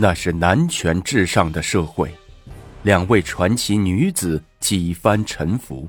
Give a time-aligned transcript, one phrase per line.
[0.00, 2.14] 那是男权至上的社会，
[2.84, 5.88] 两位传奇女子几番沉浮，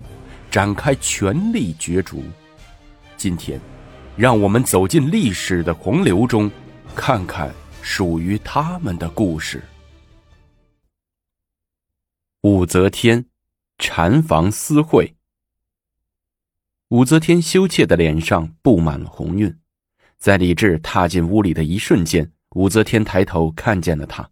[0.50, 2.24] 展开权力角逐。
[3.16, 3.62] 今天，
[4.18, 6.50] 让我们走进历史的洪流中，
[6.96, 7.54] 看看
[7.84, 9.64] 属于他们的故事。
[12.42, 13.24] 武则天
[13.78, 15.14] 禅房私会。
[16.88, 19.56] 武则天羞怯的脸上布满了红晕，
[20.18, 22.32] 在李治踏进屋里的一瞬间。
[22.52, 24.32] 武则天抬头看见了他。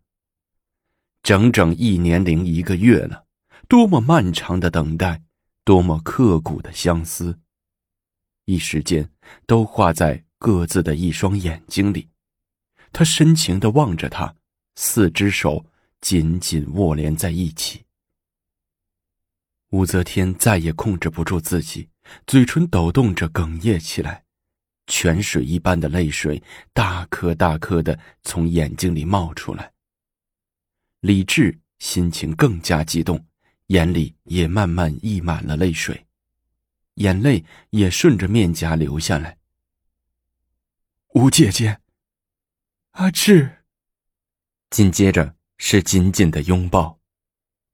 [1.24, 3.26] 整整一年零一个月了，
[3.68, 5.24] 多么漫长的等待，
[5.64, 7.40] 多么刻骨的相思，
[8.46, 9.10] 一时间
[9.46, 12.10] 都化在各自的一双眼睛里。
[12.94, 14.36] 他深情的望着他，
[14.76, 15.66] 四只手
[16.00, 17.84] 紧紧握连在一起。
[19.72, 21.90] 武则天再也控制不住自己，
[22.26, 24.24] 嘴唇抖动着，哽咽起来。
[24.88, 26.42] 泉水一般的泪水，
[26.74, 29.72] 大颗大颗的从眼睛里冒出来。
[31.02, 33.24] 李治心情更加激动，
[33.68, 36.06] 眼里也慢慢溢满了泪水，
[36.96, 39.38] 眼泪也顺着面颊流下来。
[41.14, 41.80] 吴姐姐，
[42.92, 43.64] 阿志。
[44.70, 47.00] 紧接着是紧紧的拥抱。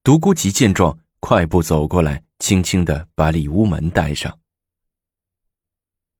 [0.03, 4.37] 独孤及见状，快步走过来，轻轻的把里屋门带上。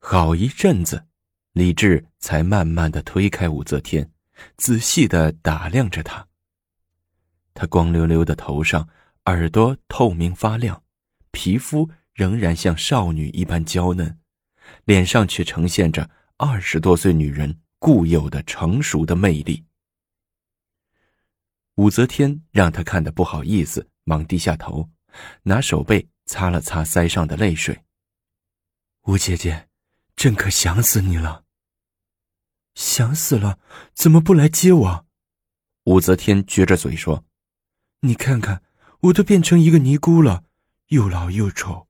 [0.06, 1.08] 好一阵子，
[1.54, 4.12] 李治才慢慢的推开武则天，
[4.58, 6.28] 仔细的打量着她。
[7.54, 8.90] 她光溜溜的头上，
[9.26, 10.84] 耳朵透明发亮，
[11.32, 14.20] 皮肤仍然像少女一般娇嫩，
[14.84, 19.66] 脸上却呈现着二十多岁女人固有的成熟的魅力。
[21.76, 24.90] 武则天让他看的不好意思，忙低下头，
[25.44, 27.86] 拿手背擦了擦腮上的泪水。
[29.04, 29.70] 吴姐姐。
[30.16, 31.44] 朕可想死你了。
[32.76, 33.60] 想死了，
[33.94, 35.06] 怎么不来接我？
[35.84, 37.26] 武则天撅着嘴说
[38.02, 38.64] ：“你看看，
[39.02, 40.46] 我都变成一个尼姑了，
[40.88, 41.88] 又老又丑。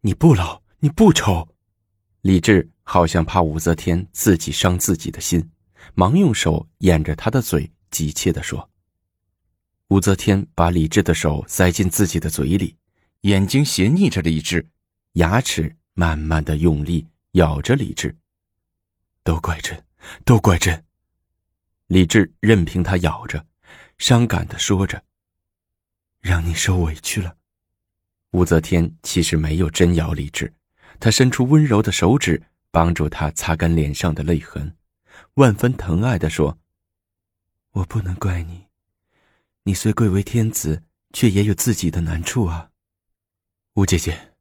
[0.00, 1.54] 你不老，你不丑。”
[2.22, 5.50] 李治好像怕武则天自己伤自己的心，
[5.94, 8.70] 忙用手掩着她的嘴，急切的说
[9.88, 12.76] ：“武则天把李治的手塞进自己的嘴里，
[13.20, 14.68] 眼睛斜睨着李治，
[15.12, 18.14] 牙齿慢慢的用力。”咬着李治，
[19.22, 19.82] 都怪朕，
[20.24, 20.84] 都怪朕。
[21.86, 23.46] 李治任凭他咬着，
[23.96, 25.02] 伤感的说着
[26.20, 27.36] ：“让你受委屈了。”
[28.32, 30.52] 武则天其实没有真咬李治，
[31.00, 34.76] 她伸出温柔的手指，帮助他擦干脸上的泪痕，
[35.34, 36.58] 万分疼爱的说
[37.72, 38.66] ：“我不能怪你，
[39.62, 40.82] 你虽贵为天子，
[41.12, 42.70] 却也有自己的难处啊。”
[43.74, 44.34] 吴姐姐，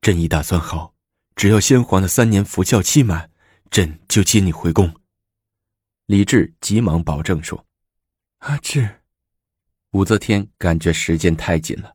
[0.00, 0.97] 朕已打算好。
[1.38, 3.30] 只要先皇的三年服孝期满，
[3.70, 4.92] 朕就接你回宫。
[6.06, 7.64] 李治急忙保证说
[8.38, 9.02] ：“阿志。”
[9.94, 11.94] 武则天感觉时间太紧了，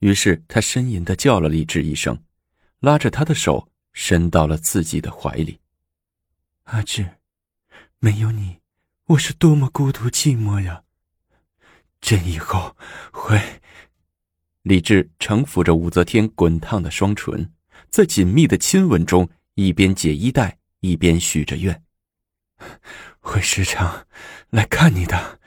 [0.00, 2.20] 于是她呻吟的叫了李治一声，
[2.80, 5.60] 拉着他的手伸到了自己的怀里。
[6.64, 7.18] 阿志，
[8.00, 8.58] 没有你，
[9.04, 10.82] 我是多么孤独寂寞呀！
[12.00, 12.76] 朕以后
[13.12, 13.40] 会。
[14.62, 17.52] 李治承抚着武则天滚烫的双唇。
[17.90, 21.82] 在紧密的亲吻中，一边解衣带，一边许着愿，
[23.18, 24.06] 会时常
[24.50, 25.40] 来看你的。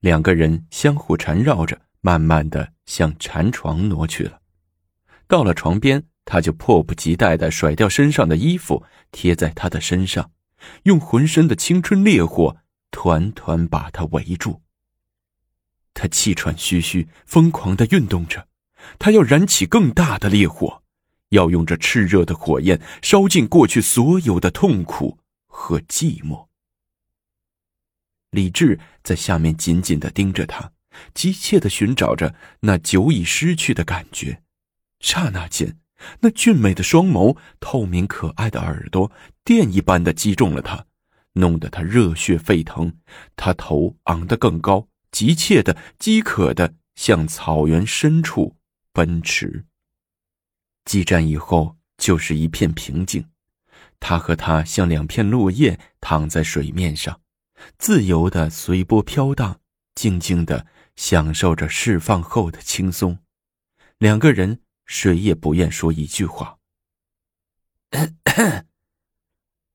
[0.00, 4.40] 两个人相互缠绕着，慢慢的向禅床挪去了。
[5.28, 10.32] 到了床边，他就迫不及待的甩掉身上的衣服，贴在他的身上，
[10.82, 12.56] 用浑身的青春烈火
[12.90, 14.62] 团团把他围住。
[15.94, 18.48] 他气喘吁吁，疯狂的运动着，
[18.98, 20.82] 他要燃起更大的烈火。
[21.30, 26.46] 要用这炽热的火焰烧尽过去所有的痛苦和寂寞。
[28.30, 30.72] 李治在下面紧紧的盯着他，
[31.14, 34.42] 急切的寻找着那久已失去的感觉。
[35.00, 35.78] 刹那间，
[36.20, 39.10] 那俊美的双眸、透明可爱的耳朵，
[39.44, 40.84] 电一般的击中了他，
[41.34, 42.92] 弄得他热血沸腾。
[43.34, 48.56] 他头昂得更高，急切的、饥渴的向草原深处
[48.92, 49.64] 奔驰。
[50.88, 53.28] 激战以后就是一片平静，
[54.00, 57.20] 他和她像两片落叶躺在水面上，
[57.76, 59.60] 自由的随波飘荡，
[59.94, 63.18] 静静的享受着释放后的轻松。
[63.98, 66.56] 两个人谁也不愿说一句话。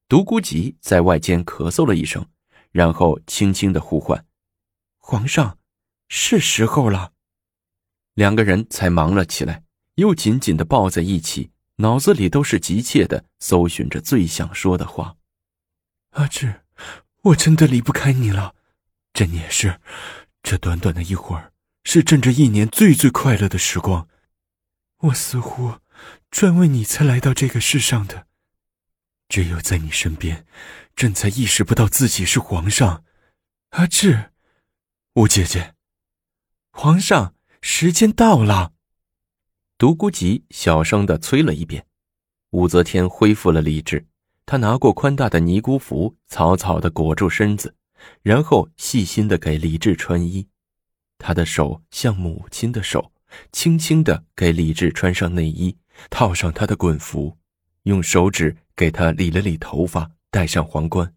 [0.07, 2.25] 独孤及在外间咳嗽了一声，
[2.71, 4.25] 然后轻轻的呼唤
[4.98, 5.60] ：“皇上，
[6.10, 7.13] 是时候了。”
[8.15, 9.63] 两个人才忙了起来。
[9.95, 15.16] 又紧紧的抱在一起，脑子里都是急切的搜寻着最想说的话。
[16.12, 16.62] 阿志，
[17.22, 18.56] 我真的离不开你了。
[19.13, 19.80] 朕也是，
[20.42, 21.54] 这短短的一会儿，
[21.84, 24.07] 是朕这一年最最快乐的时光。
[25.00, 25.80] 我似乎
[26.31, 28.28] 专为你才来到这个世上的，
[29.30, 30.46] 只有在你身边，
[30.96, 33.04] 朕才意识不到自己是皇上。
[33.69, 34.31] 阿志，
[35.13, 35.75] 吴姐姐，
[36.72, 38.73] 皇上，时间到了。
[39.83, 41.85] 独孤及小声的催了一遍，
[42.51, 44.07] 武则天恢复了理智。
[44.45, 47.75] 她拿过宽大的尼姑服，草草的裹住身子，
[48.21, 50.47] 然后细心的给李治穿衣。
[51.18, 53.12] 她的手像母亲的手，
[53.51, 55.75] 轻轻的给李治穿上内衣，
[56.09, 57.38] 套上他的滚服，
[57.81, 61.13] 用手指给他理了理头发，戴上皇冠。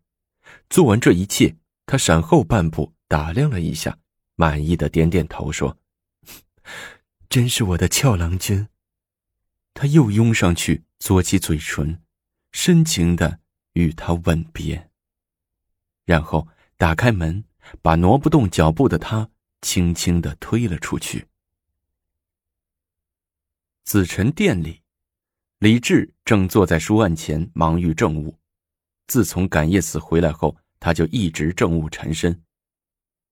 [0.69, 1.55] 做完这一切，
[1.87, 3.97] 他闪后半步，打量了一下，
[4.35, 5.79] 满意的点点头，说
[7.29, 8.69] ：“真是我的俏郎君。”
[9.75, 12.03] 他又拥上去，嘬起嘴唇。
[12.53, 13.41] 深情的
[13.75, 14.89] 与他吻别，
[16.07, 17.45] 然后打开门，
[17.83, 19.29] 把挪不动脚步的他
[19.61, 21.27] 轻轻的推了出去。
[23.85, 24.81] 紫宸殿里，
[25.59, 28.39] 李治正坐在书案前忙于政务。
[29.07, 32.43] 自从感业寺回来后，他就一直政务缠身。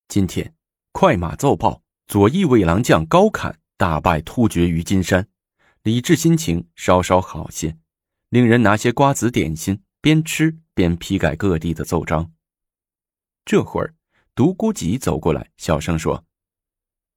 [0.07, 0.53] 今天，
[0.91, 5.27] 快马奏报，左翼卫郎将高侃大败突厥于金山，
[5.83, 7.77] 李治心情稍稍好些。
[8.29, 12.31] 令人拿些瓜子点心，边吃边批改各地的奏章。
[13.45, 13.93] 这会儿，
[14.33, 16.25] 独孤及走过来，小声说：“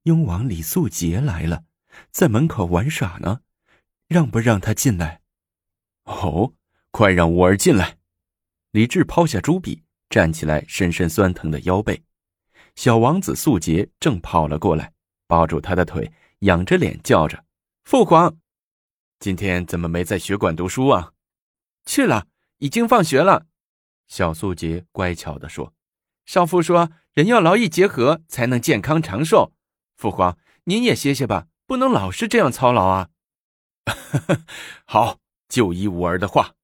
[0.03, 1.63] 雍王李素杰来了，
[2.11, 3.41] 在门口玩耍呢，
[4.07, 5.21] 让不让他进来
[6.05, 6.53] ？”“哦，
[6.91, 7.97] 快让吾儿进来。”
[8.71, 12.03] 李治抛下朱笔，站起来，伸伸酸疼的腰背。
[12.75, 14.93] 小王子素杰正跑了过来，
[15.25, 17.45] 抱住他的腿，仰着脸叫着
[17.83, 18.37] ：“父皇！”
[19.19, 21.13] 今天怎么没在学馆读书啊？
[21.85, 22.27] 去了，
[22.59, 23.47] 已经放学了。
[24.07, 25.73] 小素杰乖巧的说
[26.25, 29.51] ：“少父说，人要劳逸结合，才能健康长寿。
[29.97, 33.09] 父皇，您也歇歇吧，不能老是这样操劳啊。
[34.85, 35.19] ”好，
[35.49, 36.55] 就依吾儿的话。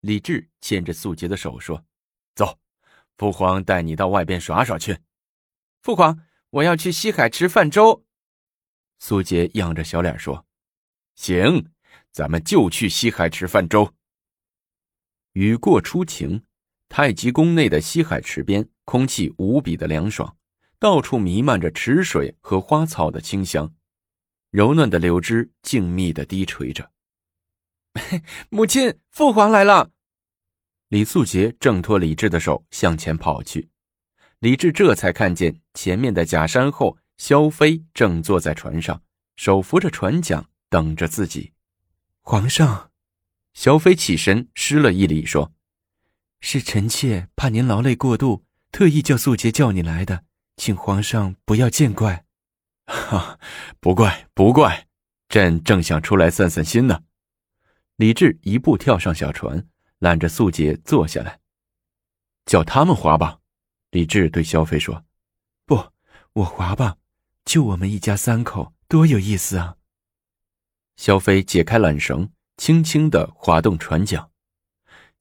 [0.00, 1.84] 李治牵着素杰的手说
[2.36, 2.60] ：“走，
[3.16, 5.00] 父皇带你到外边耍耍去。”
[5.82, 8.04] 父皇，我要去西海池泛舟。
[8.98, 10.46] 苏杰仰着小脸说
[11.16, 11.70] ：“行。”
[12.10, 13.94] 咱们就去西海池泛舟。
[15.34, 16.42] 雨过初晴，
[16.88, 20.36] 太极宫内的西海池边，空气无比的凉爽，
[20.80, 23.72] 到处弥漫着池水和花草的清香，
[24.50, 26.90] 柔嫩的柳枝静谧的低垂着。
[28.50, 29.92] 母亲，父皇来了！
[30.88, 33.68] 李素杰挣脱李治的手，向前跑去。
[34.40, 39.02] 李治这才看见前面的假山后，萧飞正坐在船上，
[39.36, 41.52] 手扶着船桨，等着自己。
[42.22, 42.92] 皇上，
[43.52, 45.52] 萧飞起身施了一礼，说
[46.40, 50.24] ：“是臣妾怕您劳累过度，特意叫素洁叫你来的，
[50.56, 52.24] 请皇上不要见怪。
[52.86, 53.38] ”“哈，
[53.80, 54.86] 不怪不怪，
[55.28, 57.02] 朕正想出来散散心呢。”
[57.96, 59.66] 李治一步跳上小船，
[59.98, 61.40] 揽着素洁坐下来，
[62.46, 63.40] 叫他们划吧。
[63.90, 65.04] 李治对萧飞说
[65.66, 65.92] ：“不，
[66.34, 66.96] 我划吧，
[67.48, 69.76] 就我们一家三口，多有意思啊。”
[70.96, 74.28] 萧飞解开缆绳，轻轻的划动船桨，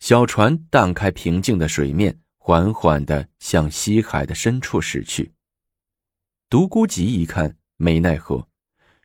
[0.01, 5.31] 小船荡开平静的水面，缓缓的向西海的深处驶去。
[6.49, 8.49] 独孤及一看，没奈何，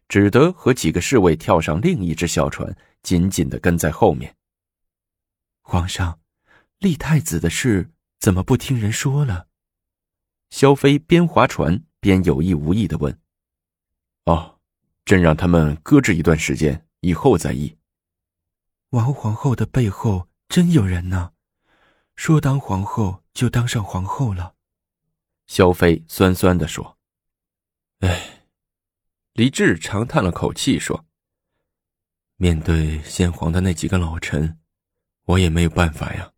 [0.09, 4.35] 只得和几个侍卫跳上另一只小船，紧紧的跟在后面。
[5.61, 6.19] 皇上，
[6.81, 9.47] 立太子的事怎么不听人说了？
[10.51, 13.19] 萧飞边划船边有意无意的问
[14.27, 14.59] ：“哦。”
[15.07, 17.77] 朕让他们搁置一段时间，以后再议。
[18.91, 21.33] 王皇后的背后真有人呢，
[22.15, 24.55] 说当皇后就当上皇后了。
[25.47, 26.99] 萧妃酸酸的说
[28.01, 28.45] ：“哎。”
[29.35, 31.07] 李治长叹了口气说
[32.37, 34.61] ：“面对先皇的那几个老臣，
[35.25, 36.33] 我也没有办法呀。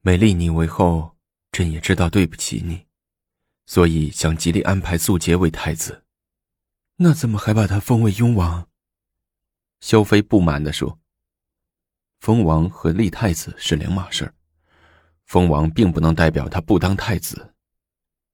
[0.00, 1.16] 美立你为后，
[1.50, 2.86] 朕也知道对不起你，
[3.72, 6.04] 所以想极力安排素洁为太子。”
[7.00, 8.68] 那怎么还把他封为雍王？
[9.80, 11.00] 萧妃不满的说
[12.20, 14.34] ：“封王和立太子是两码事儿
[15.24, 17.54] 封王并不能代表他不当太子。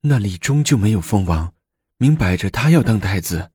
[0.01, 1.55] 那李忠就没有封王，
[1.99, 3.53] 明摆着他要当太子。”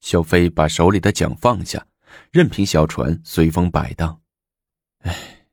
[0.00, 1.86] 萧妃把手里的桨放下，
[2.30, 4.20] 任凭小船随风摆荡。
[4.98, 5.46] 哎，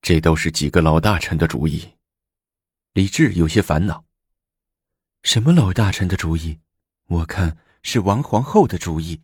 [0.00, 1.94] 这都是几个老大臣的主意。
[2.92, 4.04] 李治有些烦恼
[5.22, 6.58] ：“什么老大臣的主意？
[7.06, 9.22] 我看。”是王皇后的主意。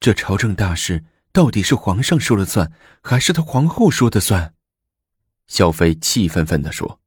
[0.00, 4.52] 这朝政大事到底是皇上说了算，还是他皇后说的算？
[5.46, 7.00] 萧妃气愤愤地说：“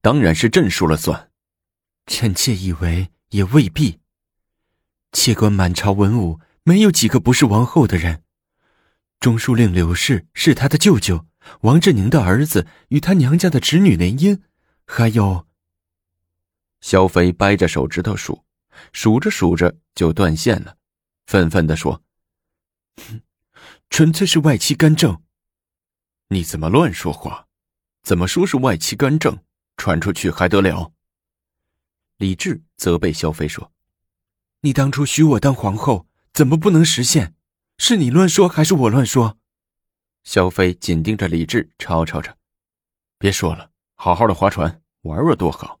[0.00, 1.30] 当然是朕说了算。
[2.06, 3.98] 臣妾以为也未必。
[5.10, 8.22] 妾观满朝文武，没有几个不是王后的人。
[9.18, 11.26] 中书令柳氏是他的舅舅，
[11.62, 14.42] 王振宁的儿子与他娘家的侄女联姻，
[14.86, 15.48] 还有。
[16.80, 18.44] 萧飞掰着手指头数，
[18.92, 20.76] 数着数着就断线了，
[21.26, 22.02] 愤愤地说
[23.90, 25.22] ：“纯粹是外戚干政。
[26.28, 27.46] 你怎么乱说话？
[28.02, 29.38] 怎么说是外戚干政？
[29.76, 30.92] 传出去还得了？”
[32.18, 33.72] 李治责备萧飞说
[34.62, 37.34] ：“你当初许我当皇后，怎么不能实现？
[37.78, 39.38] 是你乱说还是我乱说？”
[40.24, 42.36] 萧飞紧盯着李治，吵吵着
[43.18, 45.78] ：“别说了，好好的划船玩玩多好。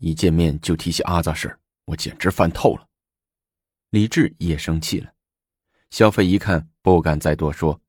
[0.00, 2.86] 一见面就提起阿杂事我简直烦透了。”
[3.90, 5.12] 李治也生气了。
[5.90, 7.80] 萧飞一看，不敢再多说，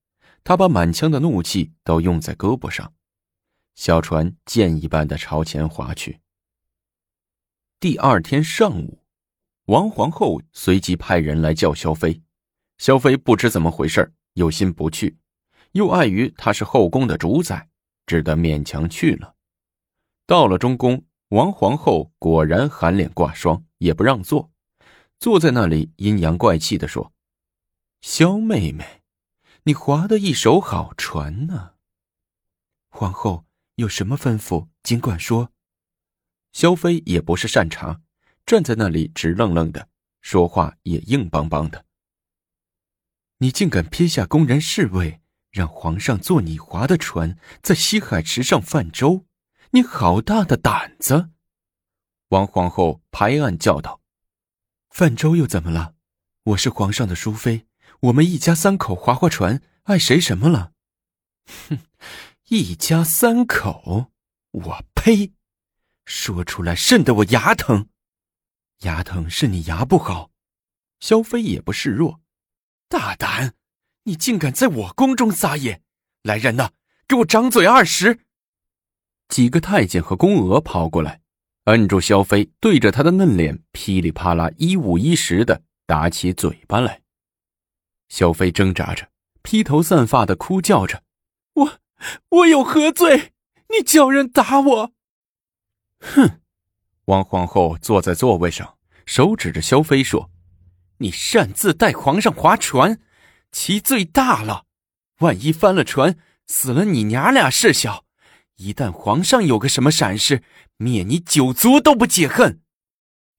[0.44, 2.94] 他把满腔的怒气都用在胳膊上，
[3.76, 6.20] 小船箭一般的朝前划去。
[7.80, 9.04] 第二天上午，
[9.66, 12.22] 王皇后随即派人来叫萧妃。
[12.80, 15.16] 萧妃不知怎么回事有心不去，
[15.74, 17.70] 又碍于他是后宫的主宰，
[18.08, 19.36] 只得勉强去了。
[20.26, 24.52] 到了中宫，王皇后果然含脸挂霜，也不让座，
[25.18, 27.14] 坐在那里阴阳怪气的说
[28.02, 29.02] ：“萧妹妹，
[29.64, 31.76] 你划的一手好船呢。
[32.90, 33.46] 皇后
[33.76, 35.54] 有什么吩咐，尽管说。”
[36.52, 38.02] 萧飞也不是善茬，
[38.46, 39.88] 站在那里直愣愣的，
[40.20, 41.86] 说话也硬邦邦的。
[43.38, 49.26] 你竟敢撇下宫人侍卫，让皇上坐你划的船，在西海池上泛舟，
[49.74, 51.30] 你好大的胆子！
[52.28, 54.02] 王皇后拍案叫道
[54.92, 55.96] ：“泛舟又怎么了？
[56.44, 57.68] 我是皇上的淑妃，
[58.02, 60.74] 我们一家三口划划船，碍谁什么了？”
[61.70, 61.80] 哼，
[62.50, 64.12] 一家三口，
[64.52, 65.32] 我呸！
[66.04, 67.88] 说出来，瘆得我牙疼。
[68.80, 70.32] 牙疼是你牙不好。
[71.00, 72.20] 萧妃也不示弱，
[72.90, 73.54] 大胆！
[74.04, 75.82] 你竟敢在我宫中撒野！
[76.24, 76.72] 来人呐，
[77.08, 78.26] 给我掌嘴二十！
[79.32, 81.22] 几个太监和宫娥跑过来，
[81.64, 87.02] 摁住萧飞，对着他的嫩脸噼里啪啦一五一十的打起嘴巴来。
[88.10, 89.08] 萧飞挣扎着，
[89.42, 91.04] 披头散发的哭叫着
[91.56, 91.80] ：“我，
[92.28, 93.32] 我有何罪？
[93.70, 94.92] 你叫人打我！”
[96.04, 96.42] 哼，
[97.06, 100.30] 王皇后坐在座位上，手指着萧飞说
[101.00, 103.00] ：“你擅自带皇上划船，
[103.50, 104.66] 其罪大了。
[105.20, 108.04] 万一翻了船，死了你娘俩事小；
[108.62, 110.44] 一旦皇上有个什么闪失，
[110.78, 112.62] 灭你九族都不解恨。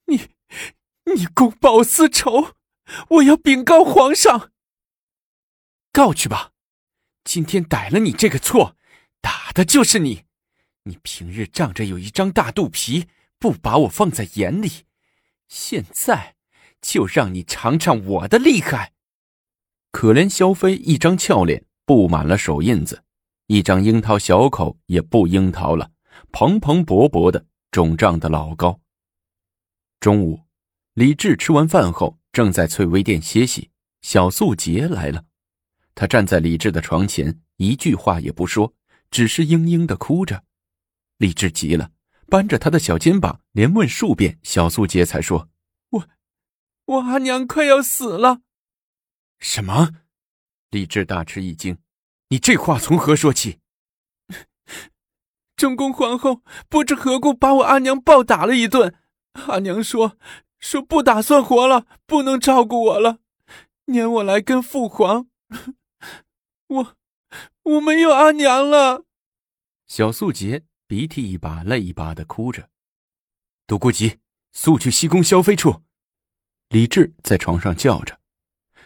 [0.06, 0.30] 你，
[1.14, 2.56] 你公报私仇，
[3.08, 4.50] 我要禀告皇上。
[5.92, 6.50] 告去吧，
[7.22, 8.76] 今天逮了你这个错，
[9.20, 10.24] 打的就是你。”
[10.84, 13.06] 你平日仗着有一张大肚皮，
[13.38, 14.86] 不把我放在眼里，
[15.46, 16.34] 现在
[16.80, 18.92] 就让你尝尝我的厉害！
[19.92, 23.04] 可怜萧妃一张俏脸布满了手印子，
[23.46, 25.90] 一张樱桃小口也不樱桃了，
[26.30, 28.80] 蓬蓬勃勃的，肿胀的老高。
[30.00, 30.40] 中午，
[30.94, 33.70] 李治吃完饭后正在翠微殿歇息，
[34.00, 35.24] 小素洁来了，
[35.94, 38.74] 她站在李治的床前，一句话也不说，
[39.10, 40.44] 只是嘤嘤的哭着。
[41.18, 41.92] 李治急了，
[42.26, 45.50] 扳着他的小肩膀，连问数遍，小素洁才说
[45.90, 46.08] ：“我，
[46.86, 48.40] 我阿娘快要死了。”
[49.38, 49.90] 什么？
[50.70, 51.76] 李治大吃一惊
[52.32, 53.58] ：“你这话从何说起？”
[55.54, 58.94] 正宫皇后不知何故把我阿娘暴打了一顿，
[59.34, 60.16] 阿娘说
[60.58, 63.18] 说不打算活了，不能照顾我了，
[63.84, 65.28] 撵我来跟父皇。
[66.68, 66.96] 我
[67.64, 69.04] 我没有阿娘了。
[69.86, 70.64] 小素洁。
[70.88, 72.68] 鼻涕一把泪一把的哭着，
[73.66, 74.18] 独孤吉
[74.52, 75.82] 速去西宫萧妃处。
[76.68, 78.20] 李治在床上叫着，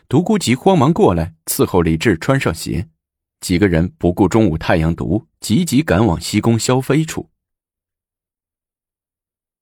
[0.06, 2.88] 独孤吉慌忙过来伺候李治穿上鞋。
[3.46, 7.30] 几个人不顾中午太阳毒，急急赶往西宫萧妃处。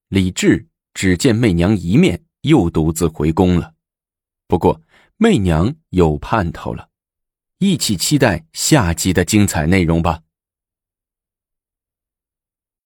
[0.08, 3.74] 李治只见媚娘一面，又独自回宫了。
[4.48, 4.80] 不过
[5.18, 6.88] 媚娘有盼头了，
[7.58, 10.23] 一起期待下集的精彩内容吧。